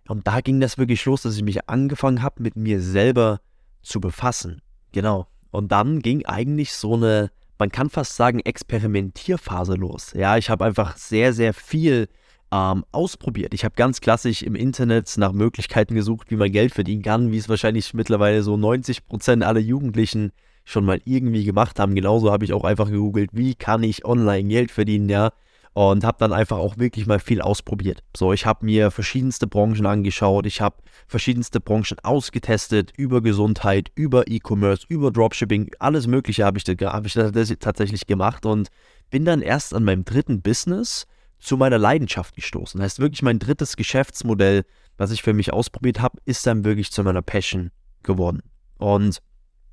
Und 0.08 0.26
da 0.26 0.40
ging 0.40 0.60
das 0.60 0.78
wirklich 0.78 1.04
los, 1.04 1.22
dass 1.22 1.36
ich 1.36 1.42
mich 1.42 1.68
angefangen 1.68 2.22
habe, 2.22 2.42
mit 2.42 2.56
mir 2.56 2.80
selber 2.80 3.40
zu 3.82 4.00
befassen. 4.00 4.62
Genau. 4.92 5.26
Und 5.50 5.72
dann 5.72 6.00
ging 6.00 6.24
eigentlich 6.24 6.72
so 6.72 6.94
eine 6.94 7.30
man 7.58 7.70
kann 7.70 7.90
fast 7.90 8.16
sagen, 8.16 8.40
Experimentierphase 8.40 9.74
los. 9.74 10.12
Ja, 10.14 10.36
ich 10.36 10.48
habe 10.48 10.64
einfach 10.64 10.96
sehr, 10.96 11.32
sehr 11.32 11.52
viel 11.52 12.08
ähm, 12.52 12.84
ausprobiert. 12.92 13.54
Ich 13.54 13.64
habe 13.64 13.74
ganz 13.76 14.00
klassisch 14.00 14.42
im 14.42 14.54
Internet 14.54 15.16
nach 15.16 15.32
Möglichkeiten 15.32 15.94
gesucht, 15.94 16.30
wie 16.30 16.36
man 16.36 16.50
Geld 16.50 16.74
verdienen 16.74 17.02
kann, 17.02 17.32
wie 17.32 17.38
es 17.38 17.48
wahrscheinlich 17.48 17.94
mittlerweile 17.94 18.42
so 18.42 18.56
90 18.56 19.06
Prozent 19.06 19.44
aller 19.44 19.60
Jugendlichen 19.60 20.32
schon 20.64 20.84
mal 20.84 21.00
irgendwie 21.04 21.44
gemacht 21.44 21.78
haben. 21.78 21.94
Genauso 21.94 22.30
habe 22.30 22.44
ich 22.44 22.52
auch 22.52 22.64
einfach 22.64 22.90
gegoogelt, 22.90 23.30
wie 23.32 23.54
kann 23.54 23.82
ich 23.82 24.04
online 24.04 24.48
Geld 24.48 24.70
verdienen, 24.70 25.08
ja 25.08 25.32
und 25.78 26.02
habe 26.02 26.18
dann 26.18 26.32
einfach 26.32 26.58
auch 26.58 26.76
wirklich 26.78 27.06
mal 27.06 27.20
viel 27.20 27.40
ausprobiert. 27.40 28.02
So, 28.16 28.32
ich 28.32 28.46
habe 28.46 28.64
mir 28.66 28.90
verschiedenste 28.90 29.46
Branchen 29.46 29.86
angeschaut, 29.86 30.44
ich 30.44 30.60
habe 30.60 30.76
verschiedenste 31.06 31.60
Branchen 31.60 31.98
ausgetestet, 32.02 32.92
über 32.96 33.20
Gesundheit, 33.20 33.92
über 33.94 34.26
E-Commerce, 34.26 34.86
über 34.88 35.12
Dropshipping, 35.12 35.70
alles 35.78 36.08
Mögliche 36.08 36.44
habe 36.44 36.58
ich, 36.58 36.64
hab 36.66 37.06
ich 37.06 37.14
tatsächlich 37.60 38.08
gemacht 38.08 38.44
und 38.44 38.70
bin 39.10 39.24
dann 39.24 39.40
erst 39.40 39.72
an 39.72 39.84
meinem 39.84 40.04
dritten 40.04 40.42
Business 40.42 41.06
zu 41.38 41.56
meiner 41.56 41.78
Leidenschaft 41.78 42.34
gestoßen. 42.34 42.78
Das 42.78 42.92
heißt 42.92 43.00
wirklich 43.00 43.22
mein 43.22 43.38
drittes 43.38 43.76
Geschäftsmodell, 43.76 44.64
was 44.96 45.10
ich 45.10 45.22
für 45.22 45.34
mich 45.34 45.52
ausprobiert 45.52 46.00
habe, 46.00 46.18
ist 46.24 46.46
dann 46.46 46.64
wirklich 46.64 46.90
zu 46.90 47.02
meiner 47.04 47.22
Passion 47.22 47.70
geworden. 48.02 48.42
Und 48.78 49.22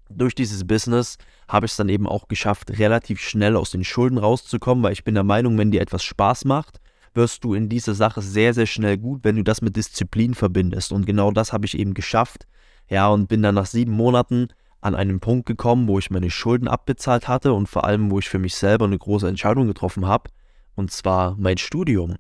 durch 0.10 0.36
dieses 0.36 0.66
Business 0.66 1.18
habe 1.48 1.66
ich 1.66 1.72
es 1.72 1.78
dann 1.78 1.90
eben 1.90 2.08
auch 2.08 2.28
geschafft, 2.28 2.78
relativ 2.78 3.20
schnell 3.20 3.56
aus 3.56 3.72
den 3.72 3.84
Schulden 3.84 4.18
rauszukommen, 4.18 4.84
weil 4.84 4.94
ich 4.94 5.04
bin 5.04 5.16
der 5.16 5.24
Meinung, 5.24 5.58
wenn 5.58 5.72
dir 5.72 5.82
etwas 5.82 6.04
Spaß 6.04 6.46
macht, 6.46 6.80
wirst 7.16 7.44
du 7.44 7.54
in 7.54 7.70
dieser 7.70 7.96
Sache 7.96 8.22
sehr, 8.22 8.54
sehr 8.54 8.66
schnell 8.66 8.98
gut, 8.98 9.24
wenn 9.24 9.38
du 9.38 9.44
das 9.44 9.62
mit 9.62 9.76
Disziplin 9.76 10.36
verbindest. 10.36 10.92
Und 10.92 11.06
genau 11.06 11.32
das 11.32 11.54
habe 11.54 11.66
ich 11.66 11.78
eben 11.78 11.94
geschafft. 11.94 12.46
Ja, 12.90 13.08
und 13.08 13.28
bin 13.28 13.42
dann 13.42 13.56
nach 13.56 13.66
sieben 13.66 13.94
Monaten 13.94 14.50
an 14.82 14.94
einen 14.94 15.20
Punkt 15.20 15.48
gekommen, 15.48 15.88
wo 15.88 15.98
ich 15.98 16.12
meine 16.12 16.30
Schulden 16.30 16.68
abbezahlt 16.68 17.28
hatte 17.28 17.54
und 17.54 17.68
vor 17.68 17.86
allem, 17.86 18.12
wo 18.12 18.20
ich 18.20 18.30
für 18.30 18.38
mich 18.38 18.56
selber 18.56 18.86
eine 18.86 18.98
große 18.98 19.28
Entscheidung 19.28 19.66
getroffen 19.66 20.06
habe, 20.06 20.30
und 20.76 20.92
zwar 20.92 21.36
mein 21.38 21.58
Studium 21.58 22.16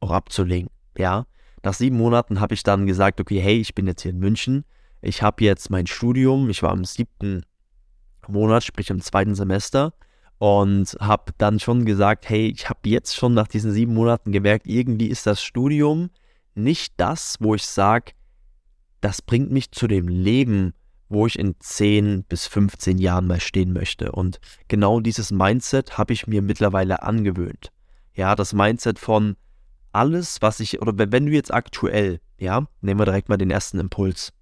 auch 0.00 0.10
abzulegen. 0.10 0.70
Ja, 0.96 1.26
nach 1.62 1.74
sieben 1.74 1.96
Monaten 1.96 2.40
habe 2.40 2.54
ich 2.54 2.62
dann 2.62 2.86
gesagt, 2.86 3.20
okay, 3.20 3.40
hey, 3.40 3.58
ich 3.58 3.74
bin 3.74 3.86
jetzt 3.86 4.02
hier 4.02 4.12
in 4.12 4.18
München, 4.18 4.64
ich 5.02 5.22
habe 5.22 5.44
jetzt 5.44 5.70
mein 5.70 5.86
Studium, 5.86 6.50
ich 6.50 6.62
war 6.62 6.72
im 6.72 6.84
siebten 6.84 7.42
Monat, 8.28 8.64
sprich 8.64 8.90
im 8.90 9.00
zweiten 9.00 9.34
Semester 9.34 9.92
und 10.38 10.96
habe 11.00 11.32
dann 11.38 11.58
schon 11.58 11.84
gesagt, 11.84 12.28
hey, 12.28 12.48
ich 12.48 12.68
habe 12.68 12.88
jetzt 12.88 13.14
schon 13.14 13.34
nach 13.34 13.48
diesen 13.48 13.72
sieben 13.72 13.94
Monaten 13.94 14.32
gemerkt, 14.32 14.66
irgendwie 14.66 15.08
ist 15.08 15.26
das 15.26 15.42
Studium 15.42 16.10
nicht 16.54 16.94
das, 16.96 17.36
wo 17.40 17.54
ich 17.54 17.64
sage, 17.64 18.12
das 19.00 19.22
bringt 19.22 19.50
mich 19.50 19.72
zu 19.72 19.86
dem 19.86 20.08
Leben, 20.08 20.74
wo 21.08 21.26
ich 21.26 21.38
in 21.38 21.56
10 21.58 22.24
bis 22.24 22.46
15 22.46 22.98
Jahren 22.98 23.26
mal 23.26 23.40
stehen 23.40 23.72
möchte. 23.72 24.12
Und 24.12 24.40
genau 24.68 25.00
dieses 25.00 25.30
Mindset 25.30 25.98
habe 25.98 26.12
ich 26.12 26.26
mir 26.26 26.42
mittlerweile 26.42 27.02
angewöhnt. 27.02 27.70
Ja, 28.14 28.34
das 28.34 28.52
Mindset 28.52 28.98
von 28.98 29.36
alles, 29.92 30.40
was 30.40 30.60
ich, 30.60 30.80
oder 30.80 31.10
wenn 31.12 31.26
du 31.26 31.32
jetzt 31.32 31.52
aktuell, 31.52 32.20
ja, 32.38 32.66
nehmen 32.80 33.00
wir 33.00 33.04
direkt 33.04 33.28
mal 33.28 33.38
den 33.38 33.50
ersten 33.50 33.78
Impuls 33.78 34.32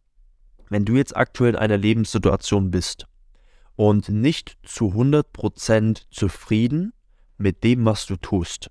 wenn 0.70 0.84
du 0.84 0.96
jetzt 0.96 1.16
aktuell 1.16 1.54
in 1.54 1.58
einer 1.58 1.76
Lebenssituation 1.76 2.70
bist 2.70 3.06
und 3.76 4.08
nicht 4.08 4.58
zu 4.64 4.92
100% 4.92 6.02
zufrieden 6.10 6.92
mit 7.36 7.64
dem, 7.64 7.84
was 7.84 8.06
du 8.06 8.16
tust, 8.16 8.70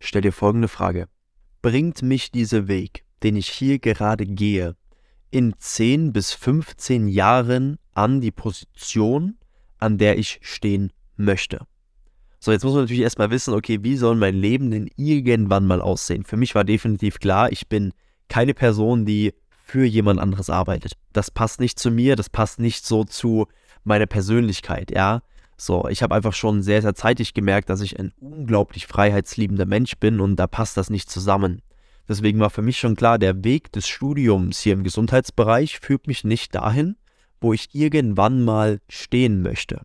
stell 0.00 0.22
dir 0.22 0.32
folgende 0.32 0.68
Frage. 0.68 1.08
Bringt 1.60 2.02
mich 2.02 2.30
dieser 2.30 2.68
Weg, 2.68 3.04
den 3.22 3.36
ich 3.36 3.48
hier 3.48 3.78
gerade 3.78 4.26
gehe, 4.26 4.76
in 5.30 5.54
10 5.58 6.12
bis 6.12 6.32
15 6.32 7.08
Jahren 7.08 7.78
an 7.92 8.20
die 8.20 8.30
Position, 8.30 9.36
an 9.78 9.98
der 9.98 10.18
ich 10.18 10.38
stehen 10.42 10.92
möchte? 11.16 11.66
So, 12.40 12.52
jetzt 12.52 12.64
muss 12.64 12.74
man 12.74 12.82
natürlich 12.82 13.02
erstmal 13.02 13.30
wissen, 13.30 13.54
okay, 13.54 13.78
wie 13.82 13.96
soll 13.96 14.14
mein 14.14 14.34
Leben 14.34 14.70
denn 14.70 14.88
irgendwann 14.96 15.66
mal 15.66 15.80
aussehen? 15.80 16.24
Für 16.24 16.36
mich 16.36 16.54
war 16.54 16.64
definitiv 16.64 17.18
klar, 17.18 17.50
ich 17.50 17.68
bin 17.68 17.92
keine 18.28 18.54
Person, 18.54 19.04
die 19.04 19.34
für 19.50 19.84
jemand 19.84 20.20
anderes 20.20 20.48
arbeitet. 20.48 20.92
Das 21.12 21.30
passt 21.30 21.60
nicht 21.60 21.78
zu 21.78 21.90
mir, 21.90 22.16
das 22.16 22.30
passt 22.30 22.60
nicht 22.60 22.86
so 22.86 23.04
zu 23.04 23.46
meiner 23.84 24.06
Persönlichkeit, 24.06 24.90
ja. 24.90 25.20
So, 25.56 25.88
ich 25.88 26.02
habe 26.04 26.14
einfach 26.14 26.34
schon 26.34 26.62
sehr, 26.62 26.80
sehr 26.82 26.94
zeitig 26.94 27.34
gemerkt, 27.34 27.68
dass 27.68 27.80
ich 27.80 27.98
ein 27.98 28.12
unglaublich 28.20 28.86
freiheitsliebender 28.86 29.66
Mensch 29.66 29.96
bin 29.98 30.20
und 30.20 30.36
da 30.36 30.46
passt 30.46 30.76
das 30.76 30.88
nicht 30.88 31.10
zusammen. 31.10 31.62
Deswegen 32.08 32.38
war 32.38 32.50
für 32.50 32.62
mich 32.62 32.78
schon 32.78 32.94
klar, 32.94 33.18
der 33.18 33.44
Weg 33.44 33.72
des 33.72 33.88
Studiums 33.88 34.60
hier 34.60 34.72
im 34.72 34.84
Gesundheitsbereich 34.84 35.80
führt 35.80 36.06
mich 36.06 36.22
nicht 36.22 36.54
dahin, 36.54 36.96
wo 37.40 37.52
ich 37.52 37.74
irgendwann 37.74 38.44
mal 38.44 38.78
stehen 38.88 39.42
möchte. 39.42 39.82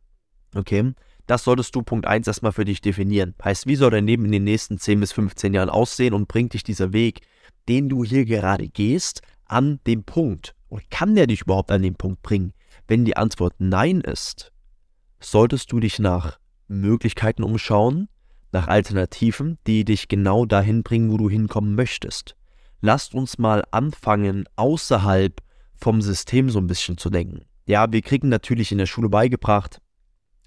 Okay? 0.56 0.94
Das 1.26 1.44
solltest 1.44 1.74
du 1.76 1.84
Punkt 1.84 2.06
1 2.06 2.28
erstmal 2.28 2.52
für 2.52 2.66
dich 2.66 2.82
definieren. 2.82 3.34
Heißt, 3.44 3.66
wie 3.66 3.76
soll 3.76 3.92
dein 3.92 4.06
Leben 4.06 4.26
in 4.26 4.32
den 4.32 4.44
nächsten 4.44 4.78
10 4.78 5.00
bis 5.00 5.14
15 5.14 5.54
Jahren 5.54 5.70
aussehen 5.70 6.14
und 6.14 6.28
bringt 6.28 6.54
dich 6.54 6.64
dieser 6.64 6.92
Weg, 6.92 7.22
den 7.70 7.88
du 7.88 8.04
hier 8.04 8.26
gerade 8.26 8.68
gehst, 8.68 9.22
an 9.46 9.80
dem 9.88 10.04
Punkt? 10.04 10.54
Und 10.68 10.90
kann 10.90 11.16
der 11.16 11.28
dich 11.28 11.44
überhaupt 11.44 11.72
an 11.72 11.82
den 11.82 11.96
Punkt 11.96 12.22
bringen? 12.24 12.54
Wenn 12.88 13.06
die 13.06 13.16
Antwort 13.16 13.56
Nein 13.60 14.02
ist, 14.02 14.52
solltest 15.20 15.72
du 15.72 15.80
dich 15.80 16.00
nach 16.00 16.40
Möglichkeiten 16.68 17.44
umschauen, 17.44 18.10
nach 18.52 18.68
Alternativen, 18.68 19.58
die 19.66 19.86
dich 19.86 20.08
genau 20.08 20.46
dahin 20.46 20.84
bringen, 20.84 21.12
wo 21.12 21.18
du 21.18 21.30
hinkommen 21.30 21.76
möchtest. 21.76 22.36
lasst 22.82 23.16
uns 23.16 23.38
mal 23.38 23.64
anfangen, 23.72 24.44
außerhalb 24.58 25.42
vom 25.76 26.02
System 26.02 26.50
so 26.50 26.60
ein 26.60 26.68
bisschen 26.68 26.98
zu 26.98 27.10
denken. 27.10 27.46
Ja, 27.66 27.90
wir 27.92 28.02
kriegen 28.02 28.28
natürlich 28.28 28.74
in 28.74 28.78
der 28.78 28.88
Schule 28.88 29.08
beigebracht, 29.08 29.80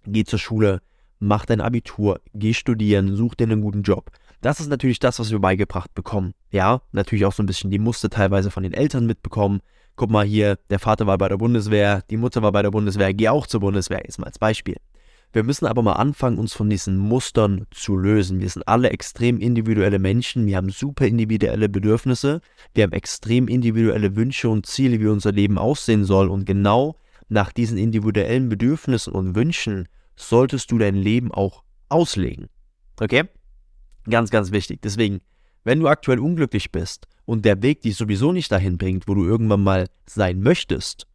geh 0.07 0.25
zur 0.25 0.39
Schule, 0.39 0.81
mach 1.19 1.47
dein 1.47 1.61
Abitur, 1.61 2.21
geh 2.35 2.55
studieren, 2.55 3.17
such 3.17 3.35
dir 3.35 3.45
einen 3.45 3.63
guten 3.63 3.83
Job. 3.83 4.11
Das 4.41 4.61
ist 4.61 4.69
natürlich 4.69 4.99
das, 4.99 5.19
was 5.19 5.31
wir 5.31 5.39
beigebracht 5.39 5.95
bekommen. 5.95 6.35
Ja, 6.51 6.83
natürlich 6.93 7.25
auch 7.25 7.33
so 7.33 7.43
ein 7.43 7.47
bisschen 7.47 7.71
die 7.71 7.79
Muster 7.79 8.11
teilweise 8.11 8.51
von 8.51 8.63
den 8.63 8.75
Eltern 8.75 9.07
mitbekommen. 9.07 9.61
Guck 9.97 10.11
mal 10.11 10.27
hier, 10.27 10.59
der 10.69 10.79
Vater 10.79 11.07
war 11.07 11.17
bei 11.17 11.29
der 11.29 11.39
Bundeswehr, 11.39 12.03
die 12.11 12.19
Mutter 12.19 12.43
war 12.43 12.53
bei 12.53 12.63
der 12.63 12.71
Bundeswehr, 12.71 13.15
geh 13.15 13.29
auch 13.29 13.47
zur 13.47 13.61
Bundeswehr, 13.61 14.03
jetzt 14.05 14.19
mal 14.19 14.27
als 14.27 14.39
Beispiel. 14.39 14.77
Wir 15.33 15.43
müssen 15.43 15.67
aber 15.67 15.83
mal 15.83 15.95
anfangen, 15.95 16.39
uns 16.39 16.55
von 16.55 16.71
diesen 16.71 16.97
Mustern 16.97 17.67
zu 17.71 17.97
lösen. 17.97 18.41
Wir 18.41 18.49
sind 18.49 18.67
alle 18.69 18.91
extrem 18.91 19.39
individuelle 19.39 19.99
Menschen, 19.99 20.47
wir 20.47 20.57
haben 20.57 20.71
super 20.71 21.07
individuelle 21.07 21.69
Bedürfnisse, 21.69 22.41
wir 22.75 22.85
haben 22.85 22.93
extrem 22.93 23.49
individuelle 23.49 24.17
Wünsche 24.17 24.49
und 24.49 24.67
Ziele, 24.67 25.01
wie 25.01 25.09
unser 25.09 25.33
Leben 25.33 25.59
aussehen 25.59 26.05
soll. 26.05 26.29
Und 26.29 26.47
genau 26.47 26.97
nach 27.29 27.53
diesen 27.53 27.77
individuellen 27.77 28.49
Bedürfnissen 28.49 29.13
und 29.13 29.35
Wünschen 29.35 29.89
solltest 30.17 30.71
du 30.71 30.79
dein 30.79 30.95
Leben 30.95 31.33
auch 31.33 31.63
auslegen. 31.89 32.49
Okay? 33.01 33.25
Ganz, 34.09 34.31
ganz 34.31 34.53
wichtig. 34.53 34.81
Deswegen, 34.83 35.21
wenn 35.65 35.81
du 35.81 35.89
aktuell 35.89 36.19
unglücklich 36.19 36.73
bist 36.73 37.07
und 37.25 37.45
der 37.45 37.63
Weg 37.63 37.83
dich 37.83 37.97
sowieso 37.97 38.33
nicht 38.33 38.51
dahin 38.51 38.79
bringt, 38.79 39.09
wo 39.09 39.15
du 39.15 39.25
irgendwann 39.25 39.63
mal 39.63 39.89
sein 40.07 40.41
möchtest, 40.41 41.07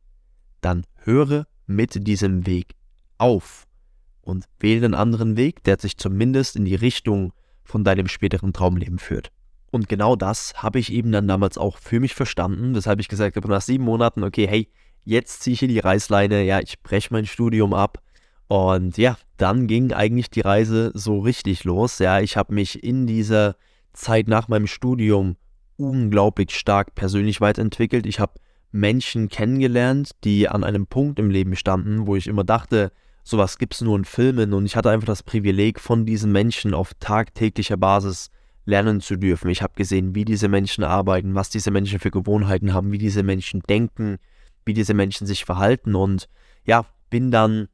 dann 0.61 0.85
höre 1.03 1.47
mit 1.67 2.07
diesem 2.07 2.45
Weg 2.45 2.75
auf 3.17 3.67
und 4.21 4.45
wähle 4.59 4.85
einen 4.85 4.93
anderen 4.93 5.37
Weg, 5.37 5.63
der 5.63 5.79
sich 5.79 5.97
zumindest 5.97 6.55
in 6.55 6.65
die 6.65 6.75
Richtung 6.75 7.33
von 7.63 7.83
deinem 7.83 8.07
späteren 8.07 8.53
Traumleben 8.53 8.99
führt. 8.99 9.31
Und 9.71 9.87
genau 9.87 10.17
das 10.17 10.53
habe 10.55 10.79
ich 10.79 10.91
eben 10.91 11.11
dann 11.11 11.27
damals 11.27 11.57
auch 11.57 11.77
für 11.77 11.99
mich 11.99 12.13
verstanden, 12.13 12.75
weshalb 12.75 12.99
ich 12.99 13.07
gesagt 13.07 13.37
habe, 13.37 13.47
nach 13.47 13.61
sieben 13.61 13.85
Monaten, 13.85 14.23
okay, 14.23 14.47
hey, 14.47 14.67
jetzt 15.05 15.41
ziehe 15.41 15.53
ich 15.53 15.59
hier 15.59 15.69
die 15.69 15.79
Reißleine, 15.79 16.43
ja, 16.43 16.59
ich 16.59 16.81
breche 16.81 17.13
mein 17.13 17.25
Studium 17.25 17.73
ab. 17.73 18.03
Und 18.51 18.97
ja, 18.97 19.15
dann 19.37 19.65
ging 19.65 19.93
eigentlich 19.93 20.29
die 20.29 20.41
Reise 20.41 20.91
so 20.93 21.19
richtig 21.19 21.63
los. 21.63 21.99
Ja, 21.99 22.19
ich 22.19 22.35
habe 22.35 22.53
mich 22.53 22.83
in 22.83 23.07
dieser 23.07 23.55
Zeit 23.93 24.27
nach 24.27 24.49
meinem 24.49 24.67
Studium 24.67 25.37
unglaublich 25.77 26.53
stark 26.53 26.93
persönlich 26.93 27.39
weiterentwickelt. 27.39 28.05
Ich 28.05 28.19
habe 28.19 28.33
Menschen 28.73 29.29
kennengelernt, 29.29 30.11
die 30.25 30.49
an 30.49 30.65
einem 30.65 30.85
Punkt 30.85 31.17
im 31.17 31.29
Leben 31.29 31.55
standen, 31.55 32.07
wo 32.07 32.17
ich 32.17 32.27
immer 32.27 32.43
dachte, 32.43 32.91
sowas 33.23 33.57
gibt 33.57 33.75
es 33.75 33.79
nur 33.79 33.95
in 33.97 34.03
Filmen 34.03 34.51
und 34.51 34.65
ich 34.65 34.75
hatte 34.75 34.89
einfach 34.89 35.07
das 35.07 35.23
Privileg, 35.23 35.79
von 35.79 36.05
diesen 36.05 36.33
Menschen 36.33 36.73
auf 36.73 36.93
tagtäglicher 36.95 37.77
Basis 37.77 38.31
lernen 38.65 38.99
zu 38.99 39.15
dürfen. 39.15 39.49
Ich 39.49 39.61
habe 39.61 39.75
gesehen, 39.77 40.13
wie 40.13 40.25
diese 40.25 40.49
Menschen 40.49 40.83
arbeiten, 40.83 41.35
was 41.35 41.51
diese 41.51 41.71
Menschen 41.71 41.99
für 41.99 42.11
Gewohnheiten 42.11 42.73
haben, 42.73 42.91
wie 42.91 42.97
diese 42.97 43.23
Menschen 43.23 43.61
denken, 43.69 44.17
wie 44.65 44.73
diese 44.73 44.93
Menschen 44.93 45.25
sich 45.25 45.45
verhalten 45.45 45.95
und 45.95 46.27
ja, 46.65 46.85
bin 47.09 47.31
dann 47.31 47.69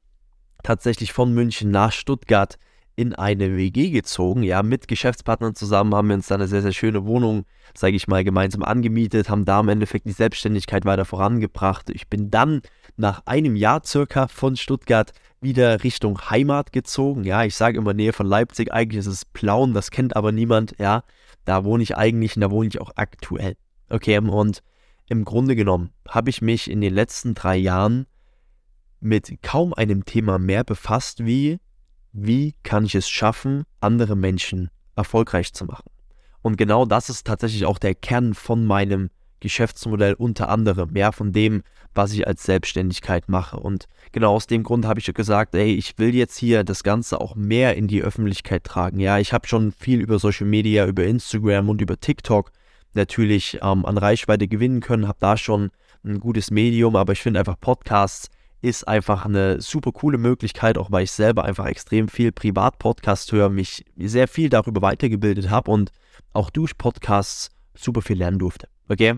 tatsächlich 0.64 1.14
von 1.14 1.34
München 1.34 1.72
nach 1.72 1.92
Stuttgart 1.92 2.58
in 2.98 3.14
eine 3.14 3.56
WG 3.56 3.92
gezogen. 3.92 4.42
Ja, 4.42 4.64
mit 4.64 4.88
Geschäftspartnern 4.88 5.54
zusammen 5.54 5.94
haben 5.94 6.08
wir 6.08 6.16
uns 6.16 6.28
da 6.28 6.36
eine 6.36 6.48
sehr, 6.48 6.64
sehr 6.64 6.74
schöne 6.74 7.06
Wohnung, 7.06 7.46
sage 7.76 7.96
ich 7.96 8.08
mal, 8.08 8.24
gemeinsam 8.24 8.64
angemietet, 8.64 9.30
haben 9.30 9.46
da 9.46 9.60
im 9.60 9.70
Endeffekt 9.70 10.08
die 10.08 10.14
Selbstständigkeit 10.14 10.84
weiter 10.84 11.06
vorangebracht. 11.06 11.92
Ich 11.92 12.08
bin 12.08 12.32
dann 12.32 12.62
nach 12.98 13.22
einem 13.26 13.56
Jahr 13.56 13.84
circa 13.86 14.28
von 14.28 14.56
Stuttgart 14.56 15.14
wieder 15.42 15.84
Richtung 15.84 16.20
Heimat 16.32 16.74
gezogen. 16.74 17.24
Ja, 17.24 17.44
ich 17.44 17.56
sage 17.56 17.78
immer 17.78 17.94
Nähe 17.94 18.14
von 18.14 18.26
Leipzig, 18.26 18.74
eigentlich 18.74 19.00
ist 19.00 19.08
es 19.08 19.26
Plauen, 19.26 19.76
das 19.76 19.92
kennt 19.92 20.16
aber 20.16 20.32
niemand. 20.32 20.74
Ja, 20.80 21.04
da 21.46 21.64
wohne 21.64 21.84
ich 21.84 21.96
eigentlich 21.96 22.36
und 22.36 22.42
da 22.42 22.50
wohne 22.50 22.68
ich 22.68 22.82
auch 22.82 22.92
aktuell. 22.96 23.56
Okay, 23.90 24.18
und 24.18 24.64
im 25.08 25.24
Grunde 25.24 25.56
genommen 25.56 25.92
habe 26.10 26.32
ich 26.32 26.42
mich 26.42 26.70
in 26.70 26.82
den 26.82 26.96
letzten 26.96 27.36
drei 27.36 27.58
Jahren 27.58 28.08
mit 29.00 29.42
kaum 29.42 29.74
einem 29.74 30.06
Thema 30.06 30.39
mehr 30.39 30.63
befasst 30.63 31.25
wie, 31.25 31.60
wie 32.12 32.56
kann 32.63 32.86
ich 32.86 32.96
es 32.96 33.10
schaffen, 33.10 33.63
andere 33.80 34.16
Menschen 34.16 34.70
erfolgreich 34.96 35.54
zu 35.54 35.66
machen. 35.66 35.89
Und 36.42 36.58
genau 36.58 36.86
das 36.86 37.10
ist 37.10 37.27
tatsächlich 37.27 37.66
auch 37.66 37.77
der 37.77 37.96
Kern 37.96 38.34
von 38.34 38.66
meinem 38.66 39.10
Geschäftsmodell 39.39 40.13
unter 40.13 40.50
anderem, 40.50 40.96
ja, 40.96 41.12
von 41.12 41.32
dem, 41.32 41.62
was 41.94 42.13
ich 42.13 42.25
als 42.27 42.44
Selbstständigkeit 42.44 43.30
mache. 43.30 43.58
Und 43.58 43.88
genau 44.12 44.34
aus 44.34 44.48
dem 44.48 44.63
Grund 44.63 44.86
habe 44.86 45.00
ich 45.00 45.13
gesagt, 45.13 45.54
ey, 45.56 45.74
ich 45.74 45.98
will 46.00 46.16
jetzt 46.16 46.38
hier 46.38 46.63
das 46.63 46.84
Ganze 46.84 47.22
auch 47.22 47.36
mehr 47.36 47.75
in 47.75 47.88
die 47.88 48.01
Öffentlichkeit 48.01 48.63
tragen. 48.63 49.00
Ja, 49.00 49.20
ich 49.20 49.34
habe 49.34 49.48
schon 49.48 49.72
viel 49.72 50.00
über 50.00 50.18
Social 50.20 50.48
Media, 50.48 50.88
über 50.88 51.04
Instagram 51.04 51.70
und 51.70 51.82
über 51.82 52.00
TikTok 52.00 52.51
natürlich 52.94 53.60
ähm, 53.62 53.86
an 53.86 53.98
Reichweite 53.98 54.48
gewinnen 54.48 54.80
können, 54.80 55.08
habe 55.08 55.20
da 55.20 55.38
schon 55.38 55.70
ein 56.04 56.20
gutes 56.20 56.50
Medium, 56.50 56.96
aber 56.96 57.13
ich 57.13 57.22
finde 57.22 57.39
einfach 57.39 57.60
Podcasts 57.60 58.30
ist 58.62 58.88
einfach 58.88 59.26
eine 59.26 59.62
super 59.62 59.92
coole 59.92 60.18
Möglichkeit, 60.18 60.78
auch 60.78 60.92
weil 60.92 61.04
ich 61.04 61.12
selber 61.12 61.46
einfach 61.46 61.66
extrem 61.66 62.08
viel 62.08 62.32
Privat-Podcast 62.32 63.32
höre, 63.32 63.50
mich 63.50 63.86
sehr 63.98 64.28
viel 64.28 64.50
darüber 64.50 64.82
weitergebildet 64.82 65.50
habe 65.50 65.72
und 65.72 65.92
auch 66.34 66.50
durch 66.50 66.78
Podcasts 66.78 67.50
super 67.76 68.02
viel 68.02 68.18
lernen 68.18 68.40
durfte. 68.40 68.68
Okay? 68.90 69.16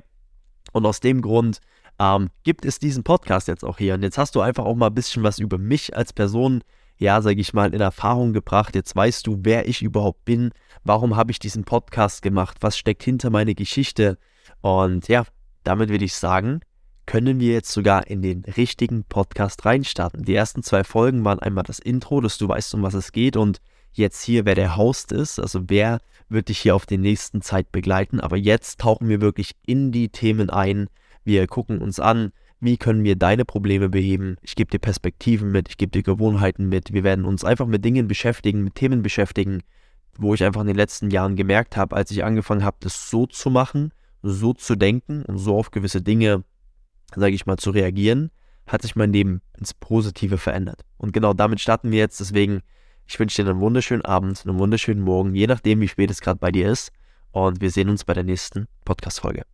Und 0.74 0.86
aus 0.86 1.00
dem 1.00 1.22
Grund 1.22 1.60
ähm, 2.00 2.30
gibt 2.44 2.66
es 2.66 2.80
diesen 2.80 3.04
Podcast 3.04 3.48
jetzt 3.48 3.64
auch 3.64 3.78
hier. 3.78 3.94
Und 3.94 4.04
jetzt 4.04 4.18
hast 4.18 4.36
du 4.36 4.42
einfach 4.42 4.66
auch 4.66 4.76
mal 4.76 4.88
ein 4.88 4.96
bisschen 4.96 5.24
was 5.24 5.40
über 5.40 5.58
mich 5.58 5.96
als 5.96 6.14
Person, 6.14 6.64
ja, 6.98 7.22
sage 7.22 7.40
ich 7.40 7.54
mal, 7.54 7.74
in 7.74 7.82
Erfahrung 7.82 8.34
gebracht. 8.34 8.76
Jetzt 8.76 8.96
weißt 8.96 9.26
du, 9.26 9.40
wer 9.44 9.68
ich 9.68 9.82
überhaupt 9.82 10.26
bin, 10.26 10.52
warum 10.84 11.16
habe 11.16 11.32
ich 11.32 11.40
diesen 11.40 11.64
Podcast 11.64 12.22
gemacht, 12.22 12.58
was 12.62 12.78
steckt 12.78 13.04
hinter 13.04 13.30
meine 13.30 13.56
Geschichte. 13.56 14.18
Und 14.62 15.08
ja, 15.08 15.24
damit 15.64 15.90
würde 15.90 16.06
ich 16.06 16.16
sagen, 16.16 16.62
können 17.10 17.40
wir 17.40 17.54
jetzt 17.54 17.72
sogar 17.72 18.06
in 18.06 18.22
den 18.22 18.44
richtigen 18.46 19.04
Podcast 19.04 19.66
reinstarten. 19.66 20.26
Die 20.26 20.36
ersten 20.36 20.62
zwei 20.62 20.84
Folgen 20.84 21.26
waren 21.26 21.40
einmal 21.40 21.64
das 21.64 21.80
Intro, 21.80 22.22
dass 22.22 22.38
du 22.38 22.48
weißt, 22.48 22.76
um 22.76 22.84
was 22.84 22.94
es 22.94 23.12
geht 23.12 23.36
und 23.36 23.62
jetzt 23.94 24.22
hier, 24.24 24.46
wer 24.46 24.54
der 24.54 24.78
Host 24.78 25.12
ist, 25.12 25.40
also 25.40 25.62
wer 25.70 26.02
wird 26.30 26.50
dich 26.50 26.60
hier 26.60 26.76
auf 26.76 26.86
den 26.86 27.02
nächsten 27.02 27.42
Zeit 27.42 27.72
begleiten. 27.72 28.20
Aber 28.20 28.38
jetzt 28.38 28.80
tauchen 28.80 29.10
wir 29.10 29.22
wirklich 29.22 29.56
in 29.66 29.92
die 29.92 30.10
Themen 30.10 30.52
ein. 30.52 30.88
Wir 31.24 31.48
gucken 31.48 31.82
uns 31.82 32.00
an, 32.00 32.32
wie 32.60 32.78
können 32.78 33.04
wir 33.04 33.16
deine 33.16 33.44
Probleme 33.44 33.90
beheben. 33.90 34.36
Ich 34.44 34.56
gebe 34.56 34.70
dir 34.70 34.78
Perspektiven 34.78 35.52
mit, 35.52 35.68
ich 35.68 35.78
gebe 35.78 35.92
dir 35.92 36.04
Gewohnheiten 36.04 36.70
mit. 36.70 36.94
Wir 36.94 37.04
werden 37.04 37.26
uns 37.26 37.44
einfach 37.44 37.66
mit 37.66 37.84
Dingen 37.84 38.08
beschäftigen, 38.08 38.64
mit 38.64 38.76
Themen 38.76 39.02
beschäftigen, 39.02 39.64
wo 40.16 40.36
ich 40.36 40.44
einfach 40.44 40.62
in 40.62 40.68
den 40.68 40.76
letzten 40.76 41.10
Jahren 41.10 41.36
gemerkt 41.36 41.76
habe, 41.76 41.96
als 41.96 42.12
ich 42.12 42.24
angefangen 42.24 42.64
habe, 42.64 42.78
das 42.82 43.10
so 43.10 43.26
zu 43.26 43.50
machen, 43.50 43.94
so 44.22 44.54
zu 44.54 44.76
denken 44.76 45.24
und 45.24 45.40
so 45.40 45.58
auf 45.58 45.72
gewisse 45.72 46.04
Dinge, 46.04 46.44
sage 47.16 47.34
ich 47.34 47.46
mal, 47.46 47.58
zu 47.58 47.72
reagieren, 47.72 48.32
hat 48.68 48.82
sich 48.82 48.96
mein 48.96 49.12
Leben 49.12 49.42
ins 49.58 49.74
Positive 49.74 50.38
verändert. 50.38 50.86
Und 50.98 51.14
genau 51.14 51.34
damit 51.34 51.60
starten 51.60 51.92
wir 51.92 52.00
jetzt. 52.00 52.20
Deswegen 52.20 52.62
ich 53.10 53.20
wünsche 53.20 53.44
dir 53.44 53.50
einen 53.50 53.60
wunderschönen 53.60 54.06
Abend, 54.06 54.46
einen 54.46 54.60
wunderschönen 54.60 55.02
Morgen, 55.02 55.34
je 55.34 55.48
nachdem, 55.48 55.82
wie 55.82 55.88
spät 55.88 56.12
es 56.12 56.22
gerade 56.22 56.40
bei 56.40 56.52
dir 56.52 56.72
ist. 56.72 56.92
Und 57.32 57.60
wir 57.60 57.72
sehen 57.72 57.90
uns 57.90 58.04
bei 58.04 58.14
der 58.14 58.24
nächsten 58.24 58.68
Podcast-Folge. 58.86 59.46